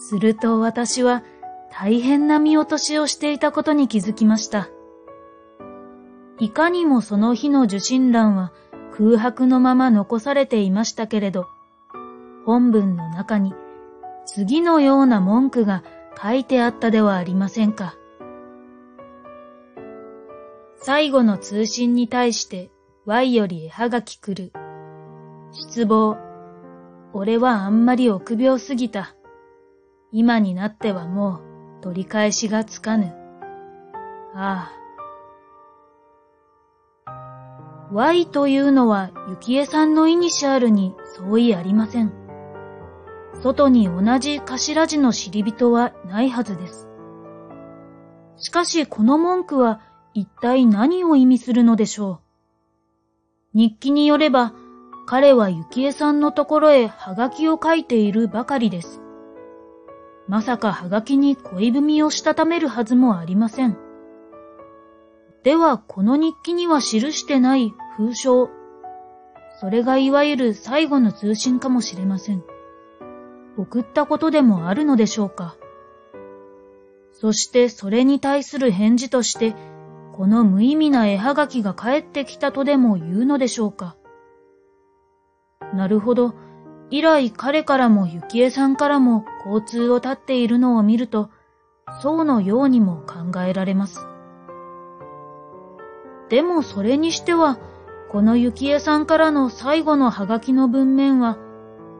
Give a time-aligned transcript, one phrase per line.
[0.00, 1.22] すると私は
[1.70, 4.68] 大変な見落としをしていたことに気づきました。
[6.38, 8.50] いかにもその日の受信欄は
[8.96, 11.46] 空白のまま残されていましたけれど、
[12.46, 13.54] 本文の中に
[14.24, 15.84] 次のような文句が
[16.20, 17.94] 書いてあったではありませんか。
[20.76, 22.70] 最後の通信に対して
[23.04, 24.52] Y より絵はがき来る。
[25.52, 26.16] 失望。
[27.12, 29.14] 俺はあんまり臆病すぎた。
[30.12, 31.40] 今になってはも
[31.80, 33.14] う取り返しがつかぬ。
[34.34, 34.80] ああ。
[37.92, 39.10] Y というのは
[39.40, 42.12] 幸恵さんのイニシャルに相違ありません。
[43.42, 46.88] 外に同じ頭字の知り人はないはずです。
[48.36, 49.80] しかしこの文句は
[50.14, 52.20] 一体何を意味するのでしょ
[53.54, 53.58] う。
[53.58, 54.54] 日記によれば、
[55.06, 59.00] 彼は幸恵さんのところへハガキを書いているばかりです。
[60.30, 63.76] まさかハガキに恋文をしたためるはずもありません。
[65.42, 68.48] では、この日記には記してない封書。
[69.58, 72.44] それがいわゆる最後の通信かもしれません。
[73.58, 75.56] 送ったことでもあるのでしょうか。
[77.10, 79.56] そしてそれに対する返事として、
[80.12, 83.96] この無意味な絵はがきが帰ってきたとでも言うのでしょうか。
[85.74, 86.34] なるほど。
[86.90, 91.30] 以来彼からも幸恵さんからも交通を絶っているのを見ると、
[92.02, 94.06] そうのようにも考えられます。
[96.28, 97.58] でもそれにしては、
[98.10, 101.38] この幸恵さんからの最後のハガキの文面は、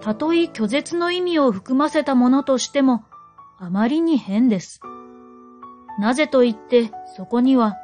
[0.00, 3.04] たとえ拒絶の意味を含ませたものとしても、
[3.58, 4.80] あまりに変です。
[5.98, 7.76] なぜと言って、そこには、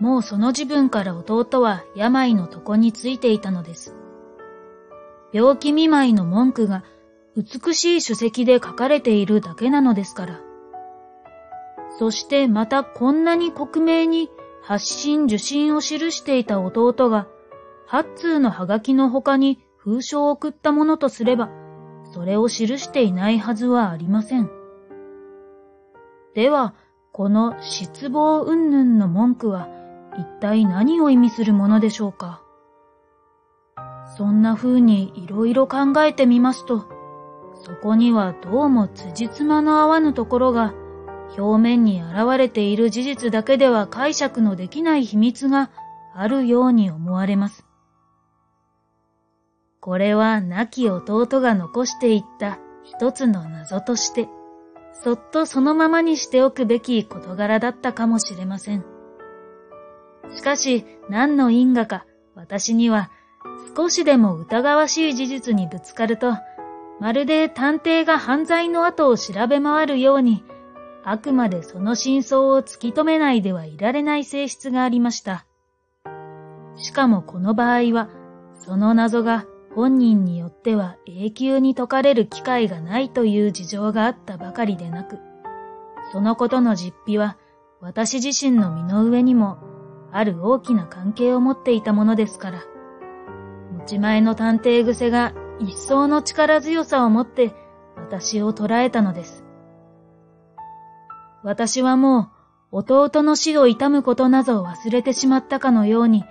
[0.00, 3.94] もうその自分から弟は病の床についていたのです。
[5.32, 6.84] 病気見舞いの文句が
[7.36, 10.40] 美しい書籍で書かれているだけなのですから。
[11.98, 14.30] そしてまたこんなに克明に
[14.62, 17.26] 発信受信を記していた弟が、
[17.86, 21.50] 八通のハガキの他に封書を送ったものとすれば、
[22.12, 24.50] それを記していないはずはありません。
[26.34, 26.74] では、
[27.12, 29.68] この失望云々の文句は
[30.16, 32.42] 一体何を意味するものでしょうか
[34.16, 36.88] そんな風にいろいろ考えてみますと、
[37.62, 40.74] そこにはどうも辻褄の合わぬところが
[41.36, 45.70] 表面に現れている事実だけでは解釈のできない秘密が
[46.14, 47.66] あるように思われます。
[49.80, 54.28] これは亡き弟が残していった一つの謎として、
[54.92, 58.84] そっとそのままにしておくべき事柄だったかもしれません。
[60.34, 63.10] しかし何の因果か私には
[63.76, 66.34] 少しでも疑わしい事実にぶつかると、
[67.00, 70.44] まるで探偵が犯罪の後を調べ回るように、
[71.04, 75.44] あくまでその真相を突き止めないではいられない性質がありました。
[76.76, 78.08] しかもこの場合は、
[78.58, 79.44] その謎が
[79.74, 85.18] 本人によっては永久に解かれる機会がないという事情があったばかりでなく、
[86.12, 87.36] そのことの実費は
[87.80, 89.58] 私自身の身の上にも
[90.12, 92.62] ある大きな関係を持っていたものですから、
[93.76, 97.54] 持ち前の探偵癖が一層の力強さを持って
[97.96, 99.44] 私を捉えたのです。
[101.42, 102.30] 私はも
[102.72, 106.24] う弟の死を悼むことなどを忘れてしまったかのように、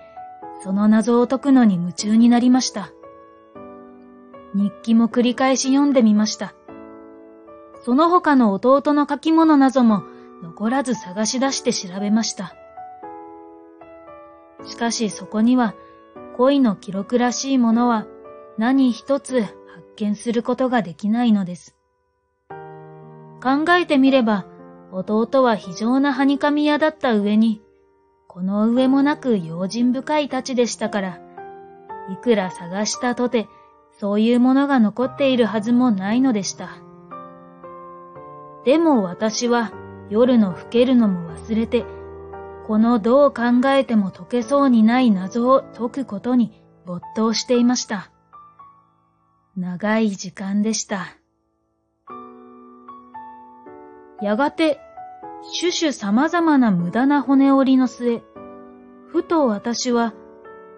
[0.61, 2.91] その謎を解くのに夢中になりました。
[4.53, 6.53] 日記も繰り返し読んでみました。
[7.84, 10.03] その他の弟の書き物なども
[10.41, 12.55] 残らず探し出して調べました。
[14.66, 15.75] しかしそこには
[16.38, 18.05] 恋の記録らしいものは
[18.58, 19.53] 何一つ発
[19.97, 21.75] 見することができないのです。
[23.41, 24.46] 考えてみれば
[24.91, 27.62] 弟は非常なはにかみ屋だった上に、
[28.28, 31.19] この上もなく用心深いたちでしたから、
[32.12, 33.47] いくら探したとて
[34.00, 36.70] そういうものが残っているはずもないのでした。
[38.66, 39.73] でも私は
[40.09, 41.85] 夜の更けるのも忘れて、
[42.67, 48.13] このどう考えても解けそうにない謎を解くことに没頭していました。
[49.55, 51.16] 長い時間でした。
[54.22, 54.79] やがて、
[55.59, 58.23] 種々様々な無駄な骨折りの末、
[59.08, 60.14] ふと私は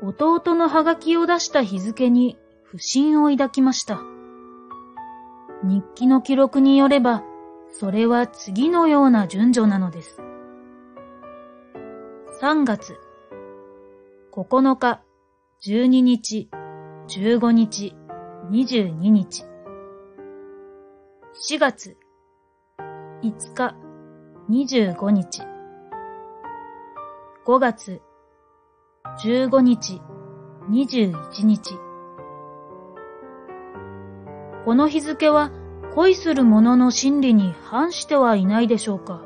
[0.01, 4.01] 弟のハガキを出した日付に不審を抱きました。
[5.63, 7.23] 日記の記録によれば、
[7.71, 10.21] それは次のような順序なのです。
[12.41, 12.97] 3月
[14.33, 15.01] 9日、
[15.65, 16.49] 12日、
[17.07, 17.95] 15日、
[18.51, 19.43] 22日。
[21.49, 21.97] 4月
[23.23, 23.75] 5日
[24.49, 25.41] 25日
[27.45, 28.01] 5月
[29.23, 29.99] 15日
[30.69, 31.77] 21日
[34.63, 35.51] この日付は
[35.95, 39.21] 恋する者の心理に反してはいないでしょうか。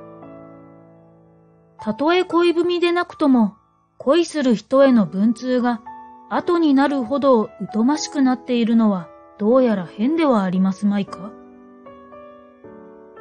[1.78, 3.58] たとえ恋文でなくとも
[3.98, 5.82] 恋する人への文通が
[6.30, 9.10] 後になるほど疎ましくなっているのは
[9.40, 11.32] どうやら変ではありますまいか？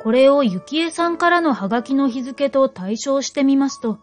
[0.03, 3.99] これを幸恵さんからのハガキの日付と対照してみますと、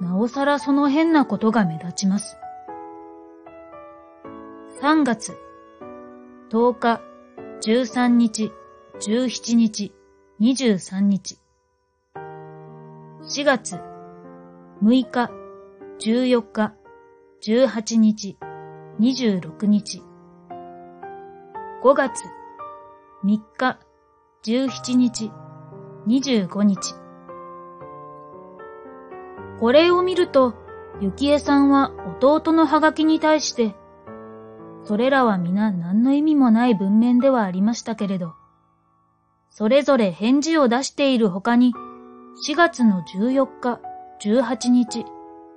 [0.00, 2.36] なおさらその変なことが目立ちます。
[4.80, 5.38] 3月
[6.50, 7.00] 10日、
[7.64, 8.52] 13日、
[9.00, 9.92] 17日、
[10.40, 11.38] 23日。
[12.14, 13.80] 4月
[14.82, 15.30] 6日、
[16.00, 16.74] 14日、
[17.44, 18.38] 18日、
[19.00, 20.00] 26日。
[21.82, 22.22] 5月
[23.24, 23.80] 3日、
[24.44, 25.32] 17日、
[26.06, 26.94] 25日。
[29.58, 30.54] これを見ると、
[31.00, 31.90] ゆきえさんは
[32.20, 33.74] 弟のハガキに対して、
[34.84, 38.34] それらは皆何の意味もない文面ではありましたけれど、
[39.50, 41.74] それぞれ返事を出している他に、
[42.46, 43.80] 4月の14日、
[44.20, 45.06] 18日、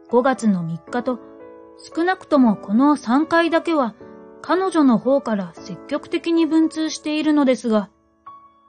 [0.10, 1.35] 5月の3日と、
[1.78, 3.96] 少なくともこの3回だけは
[4.42, 7.90] 彼女の方から積極的に文通しているのですが、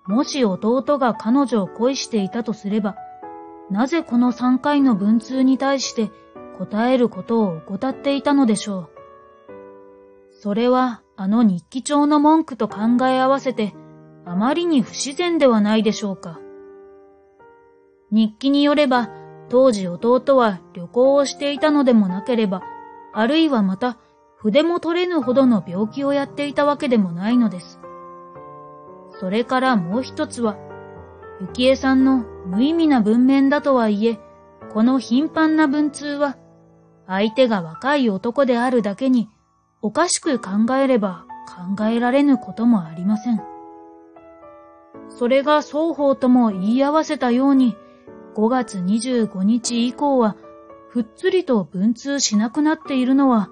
[0.06, 2.96] もし弟が彼女を恋していたとすれば、
[3.70, 6.10] なぜこの3回の文通に対して
[6.58, 8.90] 答えることを怠っていたのでしょう。
[10.32, 13.74] それはあの日記帳の文句と考え合わせて
[14.24, 16.40] あまりに不自然ではないでしょうか。
[18.10, 19.10] 日記によれば
[19.48, 22.62] 当時弟は旅行をしていたのでもなければ、
[23.18, 23.96] あるいはまた
[24.36, 27.80] 筆も取れぬほどの病気をやっていたわけでもないのです。
[29.18, 30.58] それからもう一つは、
[31.40, 34.20] 幸恵さんの無意味な文面だとはいえ、
[34.74, 36.36] この頻繁な文通は、
[37.06, 39.30] 相手が若い男であるだけに、
[39.80, 41.24] おかしく考えれば
[41.78, 43.40] 考えられぬこともありません。
[45.08, 47.76] それが双方とも言い合わせたように、
[48.34, 50.36] 5月25日以降は、
[50.96, 53.50] ふっつりと文通しなくなっているのは、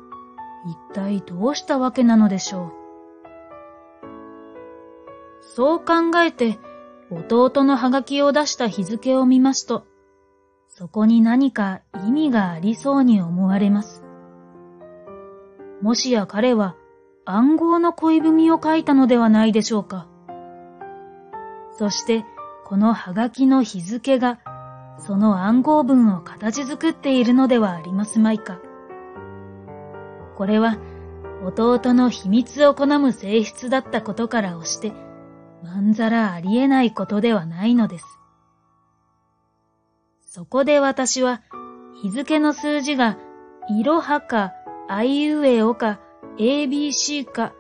[0.65, 2.73] 一体どうしたわけなのでしょう。
[5.43, 6.59] そう考えて、
[7.11, 9.85] 弟のハガキを出した日付を見ますと、
[10.69, 14.03] そこに何か意味がありそうに思われます。
[15.83, 16.77] もしや彼は
[17.27, 20.09] 暗号の恋文を書いたのではないでしょうか。
[21.73, 22.25] そして、
[22.65, 24.39] このハガキの日付が、
[24.99, 28.59] その暗号文を形作っているのではありますまいか。
[30.37, 30.79] これは、
[31.45, 34.93] 弟の秘密を好む性質だったことから押して、
[35.63, 38.07] まんざらありえないことではないのです。
[40.23, 41.43] そこで私は、
[42.03, 43.19] 日付の数字が、
[43.69, 44.53] いろはか、
[44.89, 46.01] あいうえおか、
[46.39, 47.53] ABC か、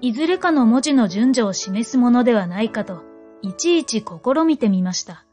[0.00, 3.02] いずれかの文字の順序を示すものではないかと、
[3.42, 5.27] いちいち試みてみました。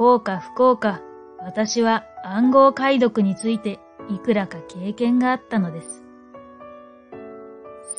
[0.00, 1.02] こうか不幸か、
[1.40, 6.06] 私は暗号解読についていくらか経験があったのです。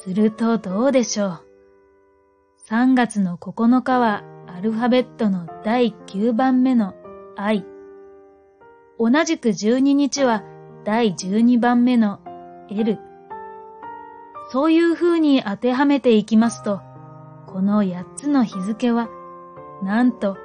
[0.03, 1.42] するとどうでしょう。
[2.68, 6.96] 3月の9日はアルファベットの第9番目の
[7.38, 7.63] I。
[8.98, 10.43] 同じく12日は
[10.84, 12.20] 第12番目の
[12.72, 12.98] L。
[14.50, 16.81] そういう風に当てはめていきますと、
[17.46, 19.08] この8つの日付は、
[19.84, 20.36] なんと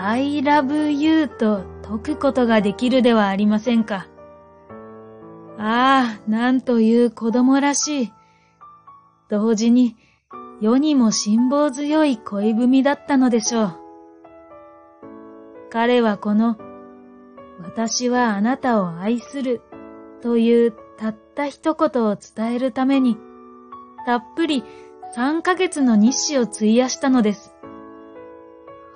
[0.00, 4.06] I love you と解くことができるではありませんか。
[5.58, 8.12] ああ、なんという子供らしい。
[9.28, 9.96] 同時に
[10.60, 13.72] 世にも辛抱強い恋文だったのでしょう。
[15.68, 16.56] 彼はこの、
[17.60, 19.62] 私はあなたを愛する
[20.22, 23.18] というたった一言を伝えるために、
[24.06, 24.62] たっぷり
[25.16, 27.57] 3ヶ月の日誌を費やしたのです。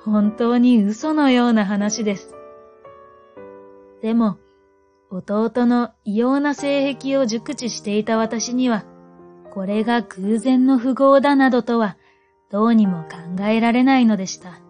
[0.05, 2.35] 本当に嘘のような話です。
[4.03, 4.39] でも、
[5.11, 8.85] 弟の異様な性癖を熟知していた私には、
[9.53, 11.97] これが偶然の符号だなどとは、
[12.51, 14.61] どうにも考えられないのでした。